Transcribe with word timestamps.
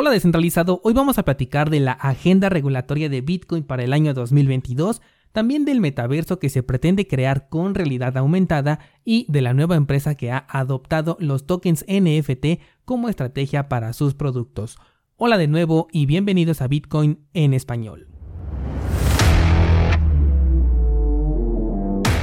Hola 0.00 0.12
descentralizado, 0.12 0.80
hoy 0.84 0.94
vamos 0.94 1.18
a 1.18 1.24
platicar 1.24 1.70
de 1.70 1.80
la 1.80 1.90
agenda 1.90 2.48
regulatoria 2.48 3.08
de 3.08 3.20
Bitcoin 3.20 3.64
para 3.64 3.82
el 3.82 3.92
año 3.92 4.14
2022, 4.14 5.02
también 5.32 5.64
del 5.64 5.80
metaverso 5.80 6.38
que 6.38 6.50
se 6.50 6.62
pretende 6.62 7.08
crear 7.08 7.48
con 7.48 7.74
realidad 7.74 8.16
aumentada 8.16 8.78
y 9.04 9.26
de 9.28 9.42
la 9.42 9.54
nueva 9.54 9.74
empresa 9.74 10.14
que 10.14 10.30
ha 10.30 10.46
adoptado 10.50 11.16
los 11.18 11.46
tokens 11.48 11.84
NFT 11.88 12.60
como 12.84 13.08
estrategia 13.08 13.68
para 13.68 13.92
sus 13.92 14.14
productos. 14.14 14.78
Hola 15.16 15.36
de 15.36 15.48
nuevo 15.48 15.88
y 15.90 16.06
bienvenidos 16.06 16.62
a 16.62 16.68
Bitcoin 16.68 17.26
en 17.34 17.52
español. 17.52 18.06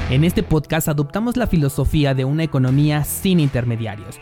En 0.09 0.23
este 0.23 0.43
podcast 0.43 0.87
adoptamos 0.87 1.35
la 1.35 1.47
filosofía 1.47 2.13
de 2.13 2.23
una 2.23 2.43
economía 2.45 3.03
sin 3.03 3.41
intermediarios, 3.41 4.21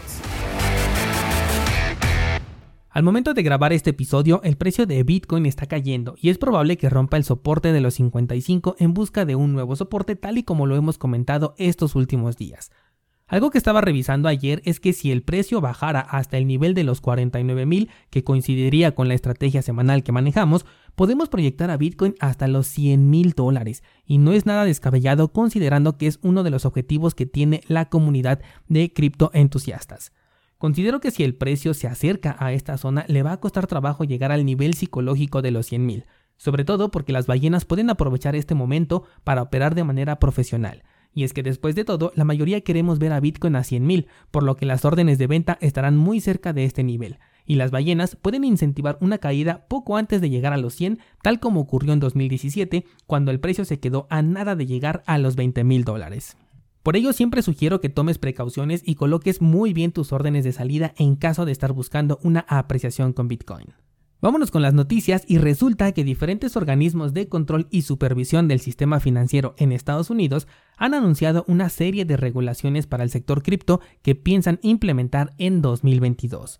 Al 2.93 3.03
momento 3.03 3.33
de 3.33 3.41
grabar 3.41 3.71
este 3.71 3.91
episodio, 3.91 4.41
el 4.43 4.57
precio 4.57 4.85
de 4.85 5.01
Bitcoin 5.03 5.45
está 5.45 5.65
cayendo 5.65 6.15
y 6.19 6.27
es 6.27 6.37
probable 6.37 6.75
que 6.75 6.89
rompa 6.89 7.15
el 7.15 7.23
soporte 7.23 7.71
de 7.71 7.79
los 7.79 7.93
55 7.93 8.75
en 8.79 8.93
busca 8.93 9.23
de 9.23 9.37
un 9.37 9.53
nuevo 9.53 9.77
soporte 9.77 10.17
tal 10.17 10.37
y 10.37 10.43
como 10.43 10.65
lo 10.65 10.75
hemos 10.75 10.97
comentado 10.97 11.55
estos 11.57 11.95
últimos 11.95 12.35
días. 12.35 12.69
Algo 13.27 13.49
que 13.49 13.57
estaba 13.57 13.79
revisando 13.79 14.27
ayer 14.27 14.61
es 14.65 14.81
que 14.81 14.91
si 14.91 15.09
el 15.09 15.23
precio 15.23 15.61
bajara 15.61 16.01
hasta 16.01 16.37
el 16.37 16.45
nivel 16.45 16.73
de 16.73 16.83
los 16.83 17.01
49.000, 17.01 17.87
que 18.09 18.25
coincidiría 18.25 18.93
con 18.93 19.07
la 19.07 19.13
estrategia 19.13 19.61
semanal 19.61 20.03
que 20.03 20.11
manejamos, 20.11 20.65
podemos 20.95 21.29
proyectar 21.29 21.71
a 21.71 21.77
Bitcoin 21.77 22.15
hasta 22.19 22.49
los 22.49 22.77
100.000 22.77 23.35
dólares, 23.35 23.83
y 24.05 24.17
no 24.17 24.33
es 24.33 24.45
nada 24.45 24.65
descabellado 24.65 25.31
considerando 25.31 25.97
que 25.97 26.07
es 26.07 26.19
uno 26.23 26.43
de 26.43 26.49
los 26.49 26.65
objetivos 26.65 27.15
que 27.15 27.25
tiene 27.25 27.61
la 27.67 27.87
comunidad 27.87 28.41
de 28.67 28.91
criptoentusiastas. 28.91 30.11
Considero 30.61 30.99
que 30.99 31.09
si 31.09 31.23
el 31.23 31.33
precio 31.33 31.73
se 31.73 31.87
acerca 31.87 32.35
a 32.37 32.53
esta 32.53 32.77
zona, 32.77 33.03
le 33.07 33.23
va 33.23 33.31
a 33.31 33.39
costar 33.39 33.65
trabajo 33.65 34.03
llegar 34.03 34.31
al 34.31 34.45
nivel 34.45 34.75
psicológico 34.75 35.41
de 35.41 35.49
los 35.49 35.71
100.000, 35.71 36.05
sobre 36.37 36.65
todo 36.65 36.91
porque 36.91 37.11
las 37.11 37.25
ballenas 37.25 37.65
pueden 37.65 37.89
aprovechar 37.89 38.35
este 38.35 38.53
momento 38.53 39.05
para 39.23 39.41
operar 39.41 39.73
de 39.73 39.83
manera 39.83 40.19
profesional. 40.19 40.83
Y 41.15 41.23
es 41.23 41.33
que 41.33 41.41
después 41.41 41.73
de 41.73 41.83
todo, 41.83 42.11
la 42.13 42.25
mayoría 42.25 42.61
queremos 42.61 42.99
ver 42.99 43.11
a 43.11 43.19
Bitcoin 43.19 43.55
a 43.55 43.61
100.000, 43.61 44.05
por 44.29 44.43
lo 44.43 44.55
que 44.55 44.67
las 44.67 44.85
órdenes 44.85 45.17
de 45.17 45.25
venta 45.25 45.57
estarán 45.61 45.97
muy 45.97 46.21
cerca 46.21 46.53
de 46.53 46.65
este 46.65 46.83
nivel. 46.83 47.17
Y 47.43 47.55
las 47.55 47.71
ballenas 47.71 48.15
pueden 48.15 48.43
incentivar 48.43 48.99
una 49.01 49.17
caída 49.17 49.65
poco 49.67 49.97
antes 49.97 50.21
de 50.21 50.29
llegar 50.29 50.53
a 50.53 50.57
los 50.57 50.75
100, 50.75 50.99
tal 51.23 51.39
como 51.39 51.61
ocurrió 51.61 51.91
en 51.91 51.99
2017, 51.99 52.85
cuando 53.07 53.31
el 53.31 53.39
precio 53.39 53.65
se 53.65 53.79
quedó 53.79 54.05
a 54.11 54.21
nada 54.21 54.55
de 54.55 54.67
llegar 54.67 55.01
a 55.07 55.17
los 55.17 55.35
20.000 55.35 55.83
dólares. 55.83 56.37
Por 56.83 56.95
ello 56.95 57.13
siempre 57.13 57.43
sugiero 57.43 57.79
que 57.79 57.89
tomes 57.89 58.17
precauciones 58.17 58.81
y 58.83 58.95
coloques 58.95 59.39
muy 59.39 59.71
bien 59.71 59.91
tus 59.91 60.11
órdenes 60.11 60.43
de 60.43 60.51
salida 60.51 60.93
en 60.97 61.15
caso 61.15 61.45
de 61.45 61.51
estar 61.51 61.73
buscando 61.73 62.19
una 62.23 62.45
apreciación 62.47 63.13
con 63.13 63.27
Bitcoin. 63.27 63.67
Vámonos 64.19 64.51
con 64.51 64.61
las 64.61 64.73
noticias 64.75 65.23
y 65.27 65.39
resulta 65.39 65.91
que 65.93 66.03
diferentes 66.03 66.55
organismos 66.55 67.13
de 67.13 67.27
control 67.27 67.67
y 67.71 67.83
supervisión 67.83 68.47
del 68.47 68.59
sistema 68.59 68.99
financiero 68.99 69.55
en 69.57 69.71
Estados 69.71 70.11
Unidos 70.11 70.47
han 70.77 70.93
anunciado 70.93 71.43
una 71.47 71.69
serie 71.69 72.05
de 72.05 72.17
regulaciones 72.17 72.85
para 72.85 73.03
el 73.03 73.09
sector 73.09 73.41
cripto 73.41 73.81
que 74.03 74.13
piensan 74.13 74.59
implementar 74.61 75.33
en 75.39 75.61
2022. 75.61 76.59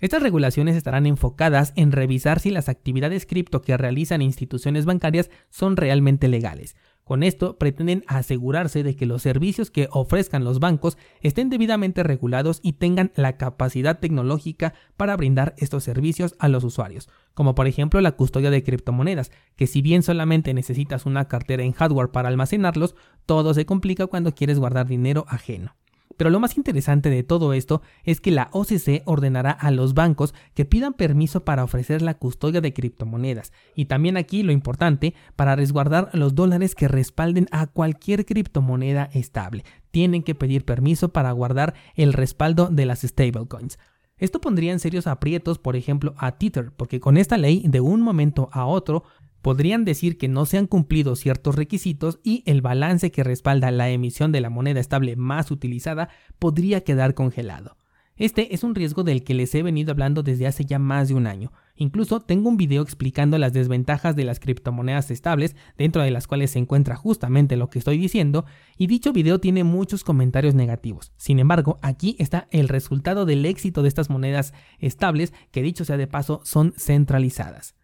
Estas 0.00 0.22
regulaciones 0.22 0.74
estarán 0.74 1.06
enfocadas 1.06 1.72
en 1.76 1.92
revisar 1.92 2.40
si 2.40 2.50
las 2.50 2.68
actividades 2.68 3.24
cripto 3.24 3.62
que 3.62 3.76
realizan 3.76 4.20
instituciones 4.20 4.84
bancarias 4.84 5.30
son 5.48 5.76
realmente 5.76 6.28
legales, 6.28 6.76
con 7.04 7.22
esto 7.22 7.58
pretenden 7.58 8.04
asegurarse 8.06 8.82
de 8.82 8.96
que 8.96 9.06
los 9.06 9.22
servicios 9.22 9.70
que 9.70 9.88
ofrezcan 9.90 10.44
los 10.44 10.60
bancos 10.60 10.96
estén 11.20 11.50
debidamente 11.50 12.02
regulados 12.02 12.60
y 12.62 12.74
tengan 12.74 13.12
la 13.16 13.36
capacidad 13.36 13.98
tecnológica 13.98 14.74
para 14.96 15.16
brindar 15.16 15.54
estos 15.58 15.84
servicios 15.84 16.34
a 16.38 16.48
los 16.48 16.64
usuarios, 16.64 17.08
como 17.34 17.54
por 17.54 17.66
ejemplo 17.66 18.00
la 18.00 18.12
custodia 18.12 18.50
de 18.50 18.62
criptomonedas, 18.62 19.32
que 19.56 19.66
si 19.66 19.82
bien 19.82 20.02
solamente 20.02 20.54
necesitas 20.54 21.06
una 21.06 21.26
cartera 21.26 21.62
en 21.64 21.72
hardware 21.72 22.10
para 22.10 22.28
almacenarlos, 22.28 22.94
todo 23.26 23.54
se 23.54 23.66
complica 23.66 24.06
cuando 24.06 24.34
quieres 24.34 24.58
guardar 24.58 24.86
dinero 24.86 25.24
ajeno. 25.28 25.74
Pero 26.22 26.30
lo 26.30 26.38
más 26.38 26.56
interesante 26.56 27.10
de 27.10 27.24
todo 27.24 27.52
esto 27.52 27.82
es 28.04 28.20
que 28.20 28.30
la 28.30 28.48
OCC 28.52 29.02
ordenará 29.06 29.50
a 29.50 29.72
los 29.72 29.92
bancos 29.92 30.34
que 30.54 30.64
pidan 30.64 30.92
permiso 30.92 31.44
para 31.44 31.64
ofrecer 31.64 32.00
la 32.00 32.14
custodia 32.14 32.60
de 32.60 32.72
criptomonedas 32.72 33.52
y 33.74 33.86
también 33.86 34.16
aquí 34.16 34.44
lo 34.44 34.52
importante, 34.52 35.14
para 35.34 35.56
resguardar 35.56 36.10
los 36.12 36.36
dólares 36.36 36.76
que 36.76 36.86
respalden 36.86 37.48
a 37.50 37.66
cualquier 37.66 38.24
criptomoneda 38.24 39.10
estable. 39.12 39.64
Tienen 39.90 40.22
que 40.22 40.36
pedir 40.36 40.64
permiso 40.64 41.08
para 41.08 41.32
guardar 41.32 41.74
el 41.96 42.12
respaldo 42.12 42.68
de 42.68 42.86
las 42.86 43.00
stablecoins. 43.00 43.80
Esto 44.22 44.40
pondría 44.40 44.70
en 44.70 44.78
serios 44.78 45.08
aprietos, 45.08 45.58
por 45.58 45.74
ejemplo, 45.74 46.14
a 46.16 46.38
Tether, 46.38 46.70
porque 46.70 47.00
con 47.00 47.16
esta 47.16 47.36
ley, 47.36 47.64
de 47.66 47.80
un 47.80 48.00
momento 48.00 48.50
a 48.52 48.66
otro, 48.66 49.02
podrían 49.42 49.84
decir 49.84 50.16
que 50.16 50.28
no 50.28 50.46
se 50.46 50.58
han 50.58 50.68
cumplido 50.68 51.16
ciertos 51.16 51.56
requisitos 51.56 52.20
y 52.22 52.44
el 52.46 52.62
balance 52.62 53.10
que 53.10 53.24
respalda 53.24 53.72
la 53.72 53.90
emisión 53.90 54.30
de 54.30 54.40
la 54.40 54.48
moneda 54.48 54.78
estable 54.78 55.16
más 55.16 55.50
utilizada 55.50 56.08
podría 56.38 56.84
quedar 56.84 57.14
congelado. 57.14 57.76
Este 58.22 58.54
es 58.54 58.62
un 58.62 58.76
riesgo 58.76 59.02
del 59.02 59.24
que 59.24 59.34
les 59.34 59.52
he 59.52 59.64
venido 59.64 59.90
hablando 59.90 60.22
desde 60.22 60.46
hace 60.46 60.64
ya 60.64 60.78
más 60.78 61.08
de 61.08 61.14
un 61.14 61.26
año. 61.26 61.50
Incluso 61.74 62.20
tengo 62.20 62.50
un 62.50 62.56
video 62.56 62.80
explicando 62.80 63.36
las 63.36 63.52
desventajas 63.52 64.14
de 64.14 64.22
las 64.22 64.38
criptomonedas 64.38 65.10
estables, 65.10 65.56
dentro 65.76 66.02
de 66.02 66.12
las 66.12 66.28
cuales 66.28 66.52
se 66.52 66.60
encuentra 66.60 66.94
justamente 66.94 67.56
lo 67.56 67.68
que 67.68 67.80
estoy 67.80 67.98
diciendo, 67.98 68.44
y 68.78 68.86
dicho 68.86 69.12
video 69.12 69.40
tiene 69.40 69.64
muchos 69.64 70.04
comentarios 70.04 70.54
negativos. 70.54 71.12
Sin 71.16 71.40
embargo, 71.40 71.80
aquí 71.82 72.14
está 72.20 72.46
el 72.52 72.68
resultado 72.68 73.26
del 73.26 73.44
éxito 73.44 73.82
de 73.82 73.88
estas 73.88 74.08
monedas 74.08 74.54
estables, 74.78 75.32
que 75.50 75.62
dicho 75.62 75.84
sea 75.84 75.96
de 75.96 76.06
paso, 76.06 76.42
son 76.44 76.74
centralizadas. 76.78 77.74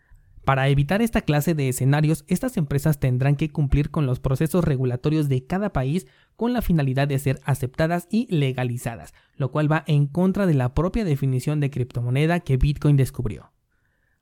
Para 0.49 0.71
evitar 0.71 1.03
esta 1.03 1.21
clase 1.21 1.53
de 1.55 1.69
escenarios, 1.69 2.25
estas 2.27 2.57
empresas 2.57 2.99
tendrán 2.99 3.37
que 3.37 3.51
cumplir 3.51 3.91
con 3.91 4.07
los 4.07 4.19
procesos 4.19 4.65
regulatorios 4.65 5.29
de 5.29 5.45
cada 5.45 5.75
país 5.75 6.07
con 6.37 6.55
la 6.55 6.63
finalidad 6.63 7.07
de 7.07 7.19
ser 7.19 7.39
aceptadas 7.45 8.09
y 8.11 8.35
legalizadas, 8.35 9.13
lo 9.37 9.51
cual 9.51 9.71
va 9.71 9.85
en 9.87 10.07
contra 10.07 10.47
de 10.47 10.55
la 10.55 10.73
propia 10.73 11.05
definición 11.05 11.61
de 11.61 11.69
criptomoneda 11.69 12.41
que 12.41 12.57
Bitcoin 12.57 12.97
descubrió 12.97 13.53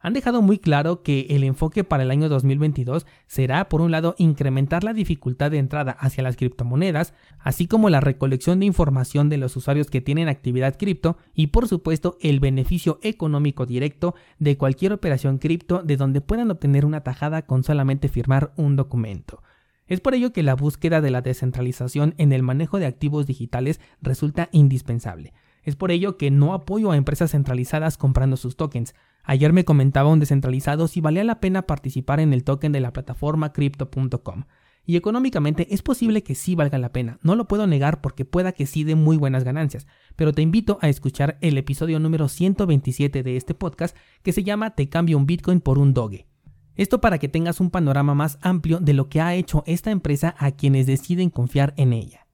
han 0.07 0.13
dejado 0.13 0.41
muy 0.41 0.61
claro 0.61 1.03
que 1.03 1.27
el 1.31 1.43
enfoque 1.43 1.83
para 1.83 2.05
el 2.05 2.13
año 2.13 2.29
2022 2.29 3.07
será, 3.27 3.69
por 3.69 3.81
un 3.81 3.91
lado, 3.91 4.15
incrementar 4.19 4.85
la 4.85 4.93
dificultad 4.93 5.51
de 5.51 5.59
entrada 5.59 5.91
hacia 5.99 6.23
las 6.23 6.37
criptomonedas, 6.37 7.13
así 7.41 7.67
como 7.67 7.91
la 7.91 7.99
recolección 7.99 8.61
de 8.61 8.67
información 8.67 9.29
de 9.29 9.37
los 9.37 9.57
usuarios 9.57 9.91
que 9.91 10.01
tienen 10.01 10.29
actividad 10.29 10.79
cripto 10.79 11.17
y, 11.35 11.49
por 11.49 11.67
supuesto, 11.67 12.19
el 12.21 12.39
beneficio 12.39 13.01
económico 13.03 13.67
directo 13.67 14.15
de 14.39 14.57
cualquier 14.57 14.93
operación 14.93 15.39
cripto 15.39 15.83
de 15.83 15.97
donde 15.97 16.21
puedan 16.21 16.53
obtener 16.53 16.87
una 16.87 17.01
tajada 17.01 17.43
con 17.43 17.65
solamente 17.65 18.07
firmar 18.07 18.53
un 18.55 18.77
documento. 18.77 19.43
Es 19.89 19.99
por 19.99 20.15
ello 20.15 20.33
que 20.33 20.45
la 20.45 20.55
búsqueda 20.55 21.01
de 21.01 21.11
la 21.11 21.21
descentralización 21.21 22.15
en 22.19 22.33
el 22.33 22.45
manejo 22.45 22.79
de 22.79 22.87
activos 22.87 23.27
digitales 23.27 23.81
resulta 24.01 24.51
indispensable. 24.53 25.33
Es 25.67 25.75
por 25.75 25.91
ello 25.91 26.17
que 26.17 26.31
no 26.31 26.55
apoyo 26.55 26.93
a 26.93 26.97
empresas 26.97 27.33
centralizadas 27.33 27.99
comprando 27.99 28.37
sus 28.37 28.57
tokens. 28.57 28.95
Ayer 29.29 29.53
me 29.53 29.65
comentaba 29.65 30.09
un 30.09 30.21
descentralizado 30.21 30.87
si 30.87 31.01
valía 31.01 31.25
la 31.25 31.41
pena 31.41 31.63
participar 31.63 32.21
en 32.21 32.33
el 32.33 32.45
token 32.45 32.71
de 32.71 32.81
la 32.81 32.93
plataforma 32.93 33.53
crypto.com. 33.53 34.45
Y 34.85 34.95
económicamente 34.95 35.75
es 35.75 35.83
posible 35.83 36.23
que 36.23 36.37
sí 36.37 36.55
valga 36.55 36.79
la 36.79 36.93
pena, 36.93 37.19
no 37.23 37.35
lo 37.35 37.49
puedo 37.49 37.67
negar 37.67 38.01
porque 38.01 38.25
pueda 38.25 38.53
que 38.53 38.67
sí 38.67 38.85
dé 38.85 38.95
muy 38.95 39.17
buenas 39.17 39.43
ganancias, 39.43 39.89
pero 40.15 40.33
te 40.33 40.43
invito 40.43 40.79
a 40.81 40.89
escuchar 40.89 41.39
el 41.41 41.59
episodio 41.59 41.99
número 41.99 42.29
127 42.29 43.25
de 43.25 43.37
este 43.37 43.53
podcast 43.53 43.97
que 44.23 44.33
se 44.33 44.45
llama 44.45 44.77
Te 44.77 44.89
cambio 44.89 45.19
un 45.19 45.27
Bitcoin 45.27 45.61
por 45.61 45.81
un 45.81 45.93
Doge. 45.93 46.29
Esto 46.77 47.01
para 47.01 47.19
que 47.19 47.29
tengas 47.29 47.59
un 47.59 47.71
panorama 47.71 48.15
más 48.15 48.39
amplio 48.43 48.79
de 48.79 48.93
lo 48.93 49.09
que 49.09 49.21
ha 49.21 49.35
hecho 49.35 49.65
esta 49.67 49.91
empresa 49.91 50.37
a 50.39 50.53
quienes 50.53 50.87
deciden 50.87 51.31
confiar 51.31 51.75
en 51.77 51.93
ella. 51.93 52.26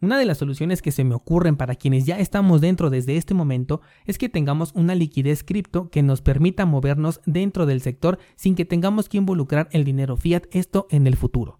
Una 0.00 0.16
de 0.16 0.26
las 0.26 0.38
soluciones 0.38 0.80
que 0.80 0.92
se 0.92 1.02
me 1.02 1.16
ocurren 1.16 1.56
para 1.56 1.74
quienes 1.74 2.06
ya 2.06 2.20
estamos 2.20 2.60
dentro 2.60 2.88
desde 2.88 3.16
este 3.16 3.34
momento 3.34 3.80
es 4.04 4.16
que 4.16 4.28
tengamos 4.28 4.72
una 4.74 4.94
liquidez 4.94 5.42
cripto 5.42 5.90
que 5.90 6.04
nos 6.04 6.22
permita 6.22 6.66
movernos 6.66 7.20
dentro 7.26 7.66
del 7.66 7.80
sector 7.80 8.18
sin 8.36 8.54
que 8.54 8.64
tengamos 8.64 9.08
que 9.08 9.16
involucrar 9.16 9.68
el 9.72 9.82
dinero 9.84 10.16
fiat, 10.16 10.44
esto 10.52 10.86
en 10.90 11.08
el 11.08 11.16
futuro. 11.16 11.58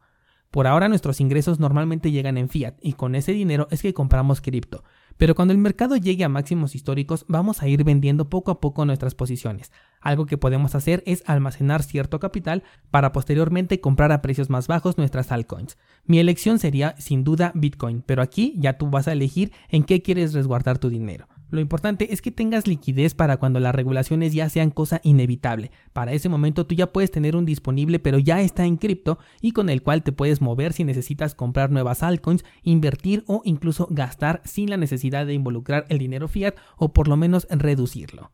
Por 0.53 0.69
ahora 0.69 0.89
nuestros 0.89 1.21
ingresos 1.21 1.59
normalmente 1.59 2.13
llegan 2.13 2.39
en 2.39 2.49
fiat 2.49 2.77
y 2.81 2.93
con 2.93 3.17
ese 3.17 3.33
dinero 3.33 3.67
es 3.71 3.83
que 3.83 3.93
compramos 3.93 4.41
cripto, 4.41 4.85
pero 5.19 5.35
cuando 5.35 5.53
el 5.53 5.59
mercado 5.59 5.97
llegue 5.97 6.25
a 6.25 6.29
máximos 6.29 6.75
históricos 6.75 7.27
vamos 7.29 7.61
a 7.61 7.69
ir 7.69 7.85
vendiendo 7.85 8.31
poco 8.31 8.51
a 8.51 8.61
poco 8.61 8.85
nuestras 8.87 9.15
posiciones. 9.15 9.71
Algo 10.01 10.27
que 10.27 10.39
podemos 10.39 10.75
hacer 10.75 11.03
es 11.07 11.23
almacenar 11.27 11.83
cierto 11.83 12.21
capital 12.21 12.63
para 12.91 13.13
posteriormente 13.13 13.81
comprar 13.81 14.13
a 14.13 14.23
precios 14.23 14.49
más 14.49 14.69
bajos 14.69 14.97
nuestras 14.97 15.33
altcoins. 15.33 15.77
Mi 16.07 16.21
elección 16.21 16.59
sería 16.59 16.95
sin 16.99 17.25
duda 17.25 17.53
Bitcoin, 17.55 18.03
pero 18.07 18.23
aquí 18.23 18.55
ya 18.57 18.79
tú 18.79 18.89
vas 18.89 19.09
a 19.09 19.13
elegir 19.13 19.53
en 19.69 19.85
qué 19.85 20.01
quieres 20.01 20.33
resguardar 20.33 20.79
tu 20.79 20.89
dinero. 20.89 21.29
Lo 21.51 21.61
importante 21.61 22.13
es 22.13 22.21
que 22.21 22.31
tengas 22.31 22.67
liquidez 22.67 23.15
para 23.15 23.39
cuando 23.39 23.59
las 23.59 23.75
regulaciones 23.75 24.35
ya 24.35 24.49
sean 24.51 24.71
cosa 24.71 25.01
inevitable. 25.03 25.71
Para 25.95 26.13
ese 26.13 26.29
momento 26.29 26.67
tú 26.67 26.75
ya 26.75 26.93
puedes 26.93 27.11
tener 27.11 27.37
un 27.37 27.47
disponible 27.47 27.99
pero 27.99 28.19
ya 28.19 28.43
está 28.43 28.67
en 28.67 28.77
cripto 28.77 29.19
y 29.41 29.53
con 29.53 29.71
el 29.71 29.83
cual 29.83 30.03
te 30.03 30.13
puedes 30.13 30.43
mover 30.43 30.75
si 30.75 30.85
necesitas 30.85 31.35
comprar 31.35 31.71
nuevas 31.71 32.03
altcoins, 32.03 32.45
invertir 32.63 33.25
o 33.27 33.41
incluso 33.45 33.89
gastar 33.91 34.43
sin 34.45 34.69
la 34.69 34.77
necesidad 34.77 35.25
de 35.25 35.33
involucrar 35.33 35.87
el 35.89 35.99
dinero 35.99 36.29
fiat 36.29 36.55
o 36.77 36.93
por 36.93 37.09
lo 37.09 37.17
menos 37.17 37.47
reducirlo. 37.51 38.31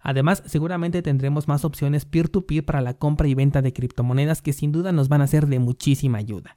Además, 0.00 0.42
seguramente 0.46 1.02
tendremos 1.02 1.48
más 1.48 1.64
opciones 1.64 2.04
peer-to-peer 2.04 2.62
-peer 2.62 2.66
para 2.66 2.82
la 2.82 2.94
compra 2.94 3.28
y 3.28 3.34
venta 3.34 3.62
de 3.62 3.72
criptomonedas 3.72 4.42
que 4.42 4.52
sin 4.52 4.72
duda 4.72 4.92
nos 4.92 5.08
van 5.08 5.22
a 5.22 5.26
ser 5.26 5.46
de 5.46 5.58
muchísima 5.58 6.18
ayuda. 6.18 6.56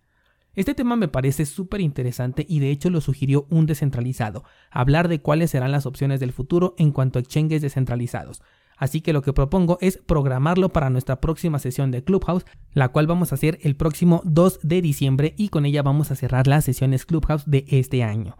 Este 0.53 0.75
tema 0.75 0.97
me 0.97 1.07
parece 1.07 1.45
súper 1.45 1.79
interesante 1.79 2.45
y 2.47 2.59
de 2.59 2.71
hecho 2.71 2.89
lo 2.89 2.99
sugirió 2.99 3.47
un 3.49 3.65
descentralizado, 3.65 4.43
hablar 4.69 5.07
de 5.07 5.21
cuáles 5.21 5.51
serán 5.51 5.71
las 5.71 5.85
opciones 5.85 6.19
del 6.19 6.33
futuro 6.33 6.75
en 6.77 6.91
cuanto 6.91 7.19
a 7.19 7.21
exchanges 7.21 7.61
descentralizados. 7.61 8.41
Así 8.75 8.99
que 8.99 9.13
lo 9.13 9.21
que 9.21 9.31
propongo 9.31 9.77
es 9.79 9.97
programarlo 9.97 10.69
para 10.69 10.89
nuestra 10.89 11.21
próxima 11.21 11.59
sesión 11.59 11.89
de 11.91 12.03
Clubhouse, 12.03 12.45
la 12.73 12.89
cual 12.89 13.07
vamos 13.07 13.31
a 13.31 13.35
hacer 13.35 13.59
el 13.61 13.77
próximo 13.77 14.21
2 14.25 14.59
de 14.63 14.81
diciembre 14.81 15.35
y 15.37 15.49
con 15.49 15.65
ella 15.65 15.83
vamos 15.83 16.11
a 16.11 16.15
cerrar 16.15 16.47
las 16.47 16.65
sesiones 16.65 17.05
Clubhouse 17.05 17.43
de 17.45 17.63
este 17.69 18.03
año. 18.03 18.35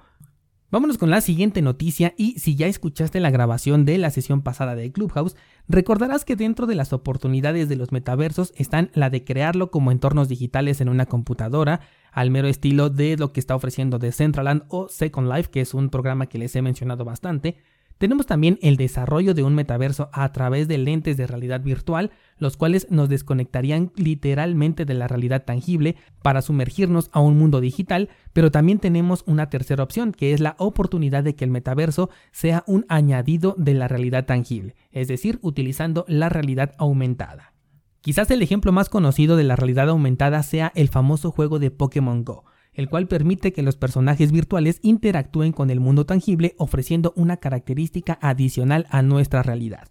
Vámonos 0.72 0.98
con 0.98 1.10
la 1.10 1.20
siguiente 1.20 1.62
noticia 1.62 2.14
y 2.18 2.40
si 2.40 2.56
ya 2.56 2.68
escuchaste 2.68 3.20
la 3.20 3.30
grabación 3.30 3.84
de 3.84 3.98
la 3.98 4.10
sesión 4.10 4.42
pasada 4.42 4.74
de 4.74 4.90
Clubhouse, 4.92 5.36
recordarás 5.68 6.24
que 6.24 6.38
dentro 6.38 6.66
de 6.66 6.76
las 6.76 6.94
oportunidades 6.94 7.68
de 7.68 7.76
los 7.76 7.92
metaversos 7.92 8.54
están 8.56 8.90
la 8.94 9.10
de 9.10 9.26
crearlo 9.26 9.70
como 9.70 9.92
entornos 9.92 10.30
digitales 10.30 10.80
en 10.80 10.88
una 10.88 11.08
computadora, 11.08 11.82
al 12.12 12.32
mero 12.32 12.48
estilo 12.48 12.90
de 12.90 13.18
lo 13.18 13.34
que 13.34 13.40
está 13.40 13.56
ofreciendo 13.56 14.00
Decentraland 14.00 14.64
o 14.70 14.88
Second 14.90 15.32
Life, 15.32 15.50
que 15.50 15.62
es 15.62 15.74
un 15.74 15.90
programa 15.90 16.28
que 16.28 16.38
les 16.38 16.56
he 16.56 16.62
mencionado 16.62 17.06
bastante, 17.06 17.58
tenemos 18.02 18.26
también 18.26 18.58
el 18.64 18.78
desarrollo 18.78 19.36
de 19.36 19.44
un 19.44 19.54
metaverso 19.54 20.10
a 20.12 20.32
través 20.32 20.68
de 20.68 20.80
lentes 20.80 21.18
de 21.18 21.28
realidad 21.28 21.62
virtual, 21.62 22.10
los 22.40 22.58
cuales 22.58 22.88
nos 22.90 23.10
desconectarían 23.10 23.92
literalmente 23.96 24.86
de 24.86 24.96
la 24.96 25.08
realidad 25.08 25.46
tangible 25.46 25.98
para 26.24 26.42
sumergirnos 26.42 27.12
a 27.14 27.20
un 27.20 27.38
mundo 27.38 27.62
digital, 27.62 28.10
pero 28.34 28.50
también 28.50 28.80
tenemos 28.80 29.24
una 29.28 29.52
tercera 29.52 29.84
opción, 29.84 30.14
que 30.14 30.34
es 30.34 30.40
la 30.40 30.56
oportunidad 30.58 31.24
de 31.24 31.36
que 31.36 31.46
el 31.46 31.52
metaverso 31.52 32.10
sea 32.32 32.64
un 32.66 32.88
añadido 32.90 33.54
de 33.60 33.76
la 33.76 33.88
realidad 33.88 34.26
tangible, 34.26 34.74
es 34.92 35.08
decir, 35.08 35.38
utilizando 35.44 36.04
la 36.08 36.28
realidad 36.28 36.74
aumentada. 36.80 37.54
Quizás 38.02 38.32
el 38.32 38.42
ejemplo 38.42 38.72
más 38.72 38.90
conocido 38.90 39.38
de 39.38 39.44
la 39.44 39.56
realidad 39.56 39.90
aumentada 39.90 40.42
sea 40.42 40.72
el 40.74 40.90
famoso 40.90 41.30
juego 41.30 41.60
de 41.60 41.70
Pokémon 41.70 42.26
Go, 42.26 42.46
el 42.74 42.90
cual 42.90 43.08
permite 43.08 43.54
que 43.54 43.62
los 43.62 43.76
personajes 43.76 44.32
virtuales 44.32 44.80
interactúen 44.82 45.52
con 45.52 45.70
el 45.70 45.80
mundo 45.80 46.08
tangible 46.08 46.56
ofreciendo 46.58 47.14
una 47.16 47.38
característica 47.38 48.18
adicional 48.20 48.88
a 48.90 49.04
nuestra 49.04 49.44
realidad. 49.44 49.88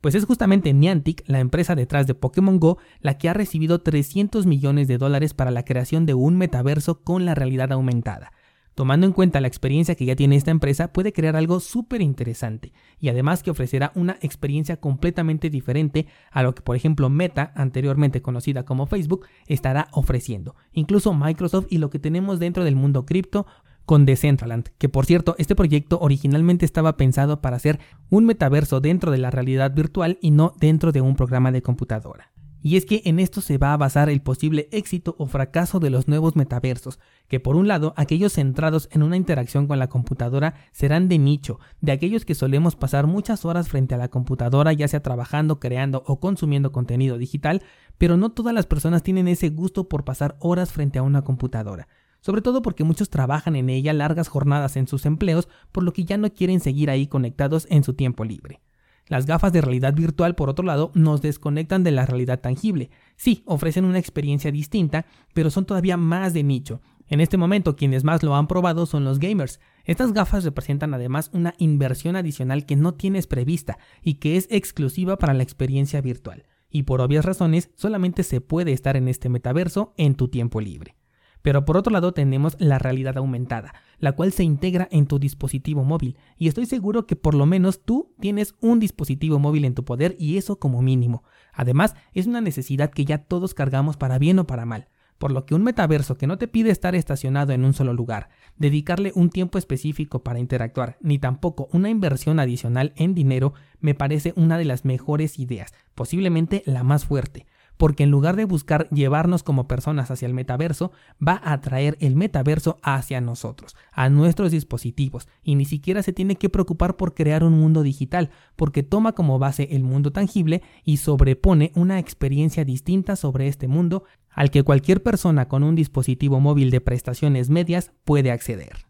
Pues 0.00 0.14
es 0.14 0.24
justamente 0.24 0.72
Niantic, 0.72 1.24
la 1.26 1.40
empresa 1.40 1.74
detrás 1.74 2.06
de 2.06 2.14
Pokémon 2.14 2.60
Go, 2.60 2.78
la 3.00 3.18
que 3.18 3.28
ha 3.28 3.34
recibido 3.34 3.80
300 3.80 4.46
millones 4.46 4.86
de 4.86 4.98
dólares 4.98 5.34
para 5.34 5.50
la 5.50 5.64
creación 5.64 6.06
de 6.06 6.14
un 6.14 6.36
metaverso 6.36 7.02
con 7.02 7.24
la 7.24 7.34
realidad 7.34 7.72
aumentada, 7.72 8.30
Tomando 8.78 9.08
en 9.08 9.12
cuenta 9.12 9.40
la 9.40 9.48
experiencia 9.48 9.96
que 9.96 10.04
ya 10.04 10.14
tiene 10.14 10.36
esta 10.36 10.52
empresa, 10.52 10.92
puede 10.92 11.12
crear 11.12 11.34
algo 11.34 11.58
súper 11.58 12.00
interesante 12.00 12.72
y 13.00 13.08
además 13.08 13.42
que 13.42 13.50
ofrecerá 13.50 13.90
una 13.96 14.18
experiencia 14.20 14.76
completamente 14.76 15.50
diferente 15.50 16.06
a 16.30 16.44
lo 16.44 16.54
que 16.54 16.62
por 16.62 16.76
ejemplo 16.76 17.10
Meta, 17.10 17.50
anteriormente 17.56 18.22
conocida 18.22 18.64
como 18.64 18.86
Facebook, 18.86 19.26
estará 19.48 19.88
ofreciendo. 19.90 20.54
Incluso 20.70 21.12
Microsoft 21.12 21.66
y 21.70 21.78
lo 21.78 21.90
que 21.90 21.98
tenemos 21.98 22.38
dentro 22.38 22.62
del 22.62 22.76
mundo 22.76 23.04
cripto 23.04 23.46
con 23.84 24.06
Decentraland, 24.06 24.68
que 24.78 24.88
por 24.88 25.06
cierto, 25.06 25.34
este 25.38 25.56
proyecto 25.56 25.98
originalmente 26.00 26.64
estaba 26.64 26.96
pensado 26.96 27.40
para 27.40 27.58
ser 27.58 27.80
un 28.10 28.26
metaverso 28.26 28.80
dentro 28.80 29.10
de 29.10 29.18
la 29.18 29.32
realidad 29.32 29.74
virtual 29.74 30.18
y 30.22 30.30
no 30.30 30.54
dentro 30.60 30.92
de 30.92 31.00
un 31.00 31.16
programa 31.16 31.50
de 31.50 31.62
computadora. 31.62 32.30
Y 32.60 32.76
es 32.76 32.86
que 32.86 33.02
en 33.04 33.20
esto 33.20 33.40
se 33.40 33.58
va 33.58 33.72
a 33.72 33.76
basar 33.76 34.08
el 34.08 34.20
posible 34.20 34.68
éxito 34.72 35.14
o 35.18 35.26
fracaso 35.26 35.78
de 35.78 35.90
los 35.90 36.08
nuevos 36.08 36.34
metaversos, 36.34 36.98
que 37.28 37.40
por 37.40 37.56
un 37.56 37.68
lado 37.68 37.94
aquellos 37.96 38.32
centrados 38.32 38.88
en 38.92 39.02
una 39.02 39.16
interacción 39.16 39.66
con 39.66 39.78
la 39.78 39.88
computadora 39.88 40.54
serán 40.72 41.08
de 41.08 41.18
nicho, 41.18 41.60
de 41.80 41.92
aquellos 41.92 42.24
que 42.24 42.34
solemos 42.34 42.74
pasar 42.74 43.06
muchas 43.06 43.44
horas 43.44 43.68
frente 43.68 43.94
a 43.94 43.98
la 43.98 44.08
computadora 44.08 44.72
ya 44.72 44.88
sea 44.88 45.02
trabajando, 45.02 45.60
creando 45.60 46.02
o 46.06 46.18
consumiendo 46.18 46.72
contenido 46.72 47.16
digital, 47.18 47.62
pero 47.96 48.16
no 48.16 48.30
todas 48.30 48.54
las 48.54 48.66
personas 48.66 49.02
tienen 49.02 49.28
ese 49.28 49.50
gusto 49.50 49.88
por 49.88 50.04
pasar 50.04 50.36
horas 50.40 50.72
frente 50.72 50.98
a 50.98 51.02
una 51.02 51.22
computadora 51.22 51.88
sobre 52.20 52.42
todo 52.42 52.62
porque 52.62 52.84
muchos 52.84 53.10
trabajan 53.10 53.56
en 53.56 53.70
ella 53.70 53.92
largas 53.92 54.28
jornadas 54.28 54.76
en 54.76 54.88
sus 54.88 55.06
empleos, 55.06 55.48
por 55.72 55.84
lo 55.84 55.92
que 55.92 56.04
ya 56.04 56.16
no 56.16 56.32
quieren 56.32 56.60
seguir 56.60 56.90
ahí 56.90 57.06
conectados 57.06 57.66
en 57.70 57.84
su 57.84 57.94
tiempo 57.94 58.24
libre. 58.24 58.60
Las 59.08 59.24
gafas 59.24 59.52
de 59.52 59.62
realidad 59.62 59.94
virtual, 59.94 60.34
por 60.34 60.50
otro 60.50 60.64
lado, 60.64 60.90
nos 60.94 61.22
desconectan 61.22 61.82
de 61.82 61.92
la 61.92 62.06
realidad 62.06 62.40
tangible. 62.40 62.90
Sí, 63.16 63.42
ofrecen 63.46 63.84
una 63.86 63.98
experiencia 63.98 64.52
distinta, 64.52 65.06
pero 65.34 65.50
son 65.50 65.64
todavía 65.64 65.96
más 65.96 66.34
de 66.34 66.42
nicho. 66.42 66.82
En 67.08 67.20
este 67.20 67.38
momento, 67.38 67.74
quienes 67.74 68.04
más 68.04 68.22
lo 68.22 68.36
han 68.36 68.46
probado 68.46 68.84
son 68.84 69.04
los 69.04 69.18
gamers. 69.18 69.60
Estas 69.84 70.12
gafas 70.12 70.44
representan 70.44 70.92
además 70.92 71.30
una 71.32 71.54
inversión 71.56 72.16
adicional 72.16 72.66
que 72.66 72.76
no 72.76 72.94
tienes 72.94 73.26
prevista 73.26 73.78
y 74.02 74.14
que 74.14 74.36
es 74.36 74.46
exclusiva 74.50 75.16
para 75.16 75.32
la 75.32 75.42
experiencia 75.42 76.02
virtual. 76.02 76.44
Y 76.70 76.82
por 76.82 77.00
obvias 77.00 77.24
razones, 77.24 77.70
solamente 77.76 78.22
se 78.22 78.42
puede 78.42 78.72
estar 78.72 78.98
en 78.98 79.08
este 79.08 79.30
metaverso 79.30 79.94
en 79.96 80.16
tu 80.16 80.28
tiempo 80.28 80.60
libre. 80.60 80.97
Pero 81.42 81.64
por 81.64 81.76
otro 81.76 81.92
lado 81.92 82.12
tenemos 82.12 82.56
la 82.58 82.78
realidad 82.78 83.16
aumentada, 83.16 83.74
la 83.98 84.12
cual 84.12 84.32
se 84.32 84.44
integra 84.44 84.88
en 84.90 85.06
tu 85.06 85.18
dispositivo 85.18 85.84
móvil. 85.84 86.16
Y 86.36 86.48
estoy 86.48 86.66
seguro 86.66 87.06
que 87.06 87.16
por 87.16 87.34
lo 87.34 87.46
menos 87.46 87.84
tú 87.84 88.14
tienes 88.20 88.54
un 88.60 88.80
dispositivo 88.80 89.38
móvil 89.38 89.64
en 89.64 89.74
tu 89.74 89.84
poder 89.84 90.16
y 90.18 90.36
eso 90.36 90.58
como 90.58 90.82
mínimo. 90.82 91.22
Además, 91.52 91.94
es 92.12 92.26
una 92.26 92.40
necesidad 92.40 92.90
que 92.90 93.04
ya 93.04 93.18
todos 93.18 93.54
cargamos 93.54 93.96
para 93.96 94.18
bien 94.18 94.38
o 94.38 94.46
para 94.46 94.66
mal. 94.66 94.88
Por 95.18 95.32
lo 95.32 95.46
que 95.46 95.56
un 95.56 95.64
metaverso 95.64 96.16
que 96.16 96.28
no 96.28 96.38
te 96.38 96.46
pide 96.46 96.70
estar 96.70 96.94
estacionado 96.94 97.52
en 97.52 97.64
un 97.64 97.74
solo 97.74 97.92
lugar, 97.92 98.28
dedicarle 98.56 99.10
un 99.16 99.30
tiempo 99.30 99.58
específico 99.58 100.22
para 100.22 100.38
interactuar, 100.38 100.96
ni 101.00 101.18
tampoco 101.18 101.68
una 101.72 101.90
inversión 101.90 102.38
adicional 102.38 102.92
en 102.94 103.14
dinero, 103.14 103.52
me 103.80 103.94
parece 103.94 104.32
una 104.36 104.58
de 104.58 104.64
las 104.64 104.84
mejores 104.84 105.40
ideas, 105.40 105.74
posiblemente 105.96 106.62
la 106.66 106.84
más 106.84 107.04
fuerte 107.04 107.46
porque 107.78 108.02
en 108.02 108.10
lugar 108.10 108.36
de 108.36 108.44
buscar 108.44 108.88
llevarnos 108.90 109.42
como 109.42 109.66
personas 109.66 110.10
hacia 110.10 110.26
el 110.26 110.34
metaverso, 110.34 110.92
va 111.26 111.40
a 111.42 111.58
traer 111.62 111.96
el 112.00 112.16
metaverso 112.16 112.78
hacia 112.82 113.22
nosotros, 113.22 113.74
a 113.92 114.10
nuestros 114.10 114.50
dispositivos, 114.50 115.28
y 115.42 115.54
ni 115.54 115.64
siquiera 115.64 116.02
se 116.02 116.12
tiene 116.12 116.36
que 116.36 116.50
preocupar 116.50 116.96
por 116.96 117.14
crear 117.14 117.44
un 117.44 117.58
mundo 117.58 117.82
digital, 117.82 118.30
porque 118.56 118.82
toma 118.82 119.12
como 119.12 119.38
base 119.38 119.68
el 119.70 119.84
mundo 119.84 120.12
tangible 120.12 120.62
y 120.84 120.98
sobrepone 120.98 121.72
una 121.74 121.98
experiencia 121.98 122.64
distinta 122.64 123.16
sobre 123.16 123.48
este 123.48 123.68
mundo 123.68 124.04
al 124.30 124.50
que 124.50 124.62
cualquier 124.62 125.02
persona 125.02 125.48
con 125.48 125.62
un 125.62 125.74
dispositivo 125.74 126.40
móvil 126.40 126.70
de 126.70 126.80
prestaciones 126.80 127.48
medias 127.48 127.92
puede 128.04 128.30
acceder. 128.30 128.86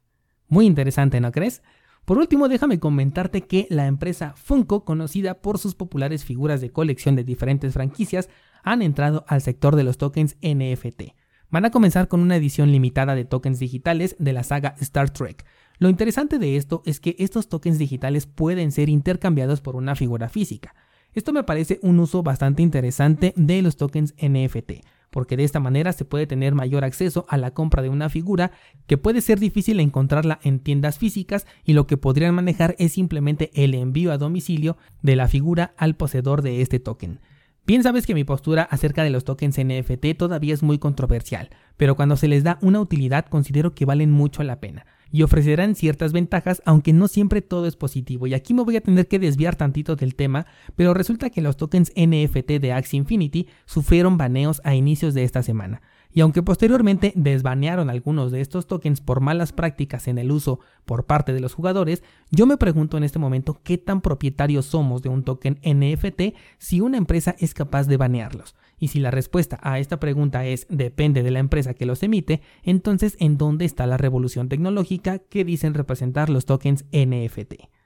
Muy 0.49 0.67
interesante, 0.67 1.21
¿no 1.21 1.31
crees? 1.31 1.63
Por 2.09 2.17
último, 2.17 2.49
déjame 2.49 2.81
comentarte 2.81 3.43
que 3.43 3.67
la 3.69 3.87
empresa 3.87 4.33
Funko, 4.35 4.87
conocida 4.87 5.43
por 5.43 5.59
sus 5.59 5.75
populares 5.75 6.25
figuras 6.25 6.63
de 6.63 6.71
colección 6.71 7.17
de 7.17 7.23
diferentes 7.23 7.75
franquicias, 7.75 8.31
han 8.73 8.83
entrado 8.83 9.25
al 9.29 9.41
sector 9.41 9.77
de 9.77 9.85
los 9.85 9.99
tokens 9.99 10.37
NFT. 10.43 11.15
Van 11.51 11.65
a 11.65 11.71
comenzar 11.71 12.09
con 12.09 12.21
una 12.21 12.37
edición 12.37 12.71
limitada 12.71 13.15
de 13.15 13.25
tokens 13.25 13.59
digitales 13.59 14.15
de 14.19 14.35
la 14.35 14.43
saga 14.43 14.75
Star 14.81 15.11
Trek. 15.11 15.47
Lo 15.79 15.89
interesante 15.89 16.39
de 16.39 16.57
esto 16.57 16.83
es 16.85 17.01
que 17.01 17.17
estos 17.19 17.49
tokens 17.49 17.79
digitales 17.79 18.27
pueden 18.27 18.71
ser 18.71 18.89
intercambiados 18.89 19.63
por 19.63 19.75
una 19.75 19.97
figura 19.97 20.29
física. 20.29 20.75
Esto 21.15 21.33
me 21.33 21.45
parece 21.45 21.79
un 21.83 21.99
uso 22.01 22.23
bastante 22.23 22.63
interesante 22.63 23.33
de 23.37 23.63
los 23.63 23.79
tokens 23.79 24.15
NFT, 24.21 24.85
porque 25.11 25.39
de 25.39 25.45
esta 25.45 25.59
manera 25.59 25.95
se 25.95 26.05
puede 26.05 26.27
tener 26.27 26.55
mayor 26.55 26.85
acceso 26.85 27.25
a 27.31 27.39
la 27.39 27.53
compra 27.53 27.83
de 27.83 27.89
una 27.89 28.11
figura 28.11 28.51
que 28.87 28.99
puede 28.99 29.23
ser 29.23 29.41
difícil 29.41 29.81
encontrarla 29.81 30.39
en 30.43 30.61
tiendas 30.61 30.99
físicas 30.99 31.47
y 31.65 31.73
lo 31.73 31.87
que 31.87 31.97
podrían 31.97 32.35
manejar 32.35 32.77
es 32.79 32.93
simplemente 32.93 33.51
el 33.55 33.73
envío 33.75 34.13
a 34.13 34.19
domicilio 34.19 34.77
de 35.01 35.17
la 35.17 35.29
figura 35.29 35.73
al 35.79 35.97
poseedor 35.97 36.43
de 36.43 36.61
este 36.61 36.79
token. 36.79 37.21
Bien 37.69 37.83
sabes 37.83 38.07
que 38.07 38.15
mi 38.15 38.25
postura 38.25 38.63
acerca 38.63 39.05
de 39.05 39.11
los 39.11 39.25
tokens 39.25 39.59
NFT 39.59 40.17
todavía 40.17 40.55
es 40.55 40.63
muy 40.63 40.79
controversial, 40.79 41.51
pero 41.77 41.97
cuando 41.97 42.17
se 42.17 42.27
les 42.27 42.43
da 42.43 42.59
una 42.63 42.81
utilidad 42.81 43.27
considero 43.27 43.75
que 43.75 43.85
valen 43.85 44.11
mucho 44.11 44.43
la 44.43 44.59
pena 44.59 44.87
y 45.13 45.23
ofrecerán 45.23 45.75
ciertas 45.75 46.15
ventajas, 46.15 46.63
aunque 46.65 46.95
no 46.95 47.09
siempre 47.09 47.43
todo 47.43 47.67
es 47.67 47.77
positivo. 47.77 48.27
Y 48.27 48.33
aquí 48.33 48.55
me 48.55 48.63
voy 48.63 48.77
a 48.77 48.81
tener 48.81 49.07
que 49.07 49.19
desviar 49.19 49.55
tantito 49.55 49.97
del 49.97 50.15
tema, 50.15 50.47
pero 50.77 50.95
resulta 50.95 51.29
que 51.29 51.43
los 51.43 51.59
tokens 51.59 51.93
NFT 51.95 52.53
de 52.53 52.73
Axie 52.73 52.97
Infinity 52.97 53.49
sufrieron 53.67 54.17
baneos 54.17 54.63
a 54.65 54.75
inicios 54.75 55.13
de 55.13 55.25
esta 55.25 55.43
semana. 55.43 55.83
Y 56.13 56.21
aunque 56.21 56.43
posteriormente 56.43 57.13
desbanearon 57.15 57.91
algunos 57.91 58.33
de 58.33 58.41
estos 58.41 58.67
tokens 58.67 59.01
por 59.01 59.21
malas 59.21 59.53
prácticas 59.53 60.09
en 60.09 60.19
el 60.19 60.31
uso 60.31 60.61
por 60.85 61.05
parte 61.07 61.33
de 61.33 61.41
los 61.41 61.55
jugadores, 61.55 62.03
yo 62.31 62.47
me 62.47 62.57
pregunto 62.57 62.97
en 62.97 63.05
este 63.05 63.19
momento 63.19 63.61
qué 63.63 63.79
tan 63.79 64.01
propietarios 64.01 64.67
somos 64.67 65.03
de 65.03 65.11
un 65.11 65.23
token 65.23 65.61
NFT 65.63 66.35
si 66.59 66.81
una 66.81 66.97
empresa 66.97 67.37
es 67.39 67.55
capaz 67.55 67.87
de 67.87 67.97
banearlos. 67.97 68.57
Y 68.79 68.89
si 68.89 69.01
la 69.01 69.11
respuesta 69.11 69.59
a 69.63 69.79
esta 69.79 70.01
pregunta 70.01 70.47
es 70.47 70.67
depende 70.71 71.23
de 71.23 71.31
la 71.31 71.41
empresa 71.41 71.75
que 71.75 71.87
los 71.87 72.03
emite, 72.03 72.41
entonces 72.63 73.17
¿en 73.21 73.37
dónde 73.37 73.65
está 73.65 73.87
la 73.87 73.97
revolución 73.97 74.49
tecnológica 74.49 75.19
que 75.19 75.45
dicen 75.45 75.75
representar 75.75 76.31
los 76.31 76.47
tokens 76.47 76.85
NFT? 76.93 77.78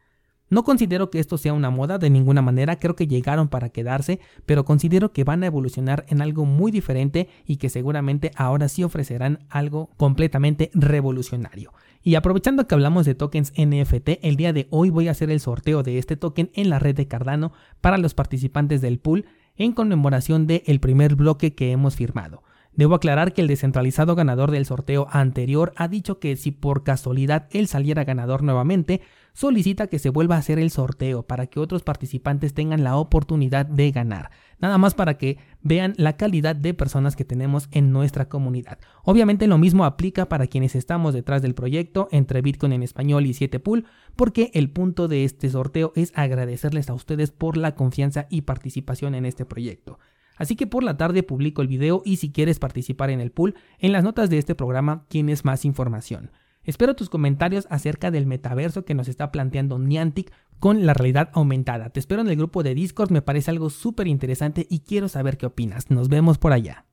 No 0.53 0.65
considero 0.65 1.09
que 1.09 1.19
esto 1.19 1.39
sea 1.39 1.55
una 1.55 1.71
moda 1.71 1.97
de 1.97 2.11
ninguna 2.11 2.43
manera, 2.43 2.79
creo 2.79 2.95
que 2.95 3.07
llegaron 3.07 3.49
para 3.49 3.71
quedarse, 3.71 4.21
pero 4.45 4.67
considero 4.67 5.11
que 5.11 5.25
van 5.25 5.43
a 5.43 5.47
evolucionar 5.47 6.05
en 6.09 6.21
algo 6.21 6.45
muy 6.45 6.71
diferente 6.71 7.31
y 7.47 7.57
que 7.57 7.71
seguramente 7.71 8.33
ahora 8.37 8.69
sí 8.69 8.85
ofrecerán 8.85 9.47
algo 9.49 9.89
completamente 9.97 10.71
revolucionario. 10.75 11.73
Y 12.03 12.17
aprovechando 12.17 12.67
que 12.67 12.75
hablamos 12.75 13.07
de 13.07 13.15
tokens 13.15 13.55
NFT, 13.57 14.19
el 14.21 14.37
día 14.37 14.53
de 14.53 14.67
hoy 14.69 14.91
voy 14.91 15.09
a 15.09 15.13
hacer 15.13 15.31
el 15.31 15.41
sorteo 15.41 15.83
de 15.83 15.97
este 15.97 16.19
token 16.19 16.51
en 16.53 16.69
la 16.69 16.79
red 16.79 16.97
de 16.97 17.09
Cardano 17.09 17.55
para 17.81 17.97
los 17.97 18.13
participantes 18.13 18.83
del 18.83 18.99
pool 18.99 19.25
en 19.57 19.73
conmemoración 19.73 20.47
del 20.47 20.81
primer 20.81 21.15
bloque 21.15 21.55
que 21.55 21.73
hemos 21.73 21.97
firmado. 21.97 22.43
Debo 22.75 22.95
aclarar 22.95 23.35
que 23.35 23.43
el 23.43 23.49
descentralizado 23.49 24.15
ganador 24.15 24.51
del 24.51 24.65
sorteo 24.65 25.07
anterior 25.11 25.73
ha 25.77 25.89
dicho 25.89 26.19
que 26.19 26.37
si 26.37 26.53
por 26.53 26.85
casualidad 26.85 27.49
él 27.53 27.69
saliera 27.69 28.05
ganador 28.05 28.43
nuevamente, 28.43 29.03
solicita 29.33 29.87
que 29.87 29.99
se 29.99 30.11
vuelva 30.11 30.37
a 30.37 30.39
hacer 30.39 30.59
el 30.59 30.71
sorteo 30.71 31.23
para 31.23 31.47
que 31.47 31.61
otros 31.61 31.83
participantes 31.83 32.55
tengan 32.55 32.85
la 32.85 32.97
oportunidad 32.97 33.67
de 33.67 33.91
ganar. 33.91 34.31
Nada 34.61 34.79
más 34.79 34.95
para 34.95 35.19
que 35.19 35.39
vean 35.61 35.95
la 35.97 36.17
calidad 36.17 36.55
de 36.55 36.75
personas 36.75 37.17
que 37.17 37.25
tenemos 37.25 37.69
en 37.73 37.93
nuestra 37.93 38.29
comunidad. 38.29 38.79
Obviamente 39.05 39.47
lo 39.47 39.59
mismo 39.59 39.85
aplica 39.85 40.29
para 40.29 40.47
quienes 40.47 40.75
estamos 40.75 41.15
detrás 41.15 41.43
del 41.43 41.55
proyecto 41.55 42.09
entre 42.13 42.43
Bitcoin 42.43 42.73
en 42.73 42.83
español 42.83 43.27
y 43.27 43.31
7pool, 43.31 43.85
porque 44.17 44.51
el 44.55 44.71
punto 44.71 45.09
de 45.09 45.25
este 45.25 45.49
sorteo 45.49 45.93
es 45.97 46.13
agradecerles 46.15 46.91
a 46.91 46.95
ustedes 46.95 47.31
por 47.31 47.57
la 47.57 47.75
confianza 47.75 48.27
y 48.31 48.43
participación 48.43 49.15
en 49.15 49.27
este 49.27 49.45
proyecto. 49.45 49.99
Así 50.37 50.57
que 50.57 50.67
por 50.67 50.83
la 50.83 50.97
tarde 50.97 51.23
publico 51.23 51.63
el 51.63 51.69
video 51.69 52.03
y 52.05 52.17
si 52.17 52.33
quieres 52.33 52.59
participar 52.59 53.11
en 53.11 53.21
el 53.21 53.31
pool, 53.31 53.55
en 53.79 53.93
las 53.93 54.05
notas 54.05 54.31
de 54.31 54.39
este 54.39 54.55
programa 54.55 55.05
tienes 55.09 55.45
más 55.45 55.65
información. 55.65 56.31
Espero 56.65 56.95
tus 56.95 57.11
comentarios 57.11 57.67
acerca 57.71 58.11
del 58.11 58.27
metaverso 58.27 58.85
que 58.85 58.95
nos 58.95 59.09
está 59.09 59.33
planteando 59.33 59.79
Niantic 59.79 60.33
con 60.59 60.87
la 60.87 60.95
realidad 60.95 61.31
aumentada. 61.33 61.91
Te 61.91 61.99
espero 61.99 62.23
en 62.23 62.29
el 62.29 62.37
grupo 62.37 62.63
de 62.63 62.75
Discord, 62.75 63.11
me 63.11 63.23
parece 63.23 63.51
algo 63.51 63.69
súper 63.69 64.07
interesante 64.07 64.67
y 64.71 64.81
quiero 64.81 65.09
saber 65.09 65.37
qué 65.37 65.47
opinas. 65.47 65.91
Nos 65.91 66.09
vemos 66.09 66.39
por 66.39 66.53
allá. 66.53 66.87